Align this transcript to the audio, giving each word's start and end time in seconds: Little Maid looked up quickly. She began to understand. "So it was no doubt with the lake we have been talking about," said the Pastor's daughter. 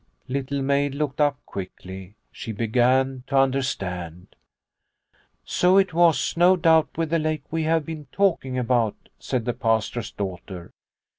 Little 0.27 0.63
Maid 0.63 0.95
looked 0.95 1.21
up 1.21 1.37
quickly. 1.45 2.15
She 2.31 2.51
began 2.53 3.21
to 3.27 3.37
understand. 3.37 4.35
"So 5.45 5.77
it 5.77 5.93
was 5.93 6.35
no 6.35 6.55
doubt 6.55 6.97
with 6.97 7.11
the 7.11 7.19
lake 7.19 7.43
we 7.51 7.61
have 7.65 7.85
been 7.85 8.07
talking 8.11 8.57
about," 8.57 8.95
said 9.19 9.45
the 9.45 9.53
Pastor's 9.53 10.09
daughter. 10.11 10.71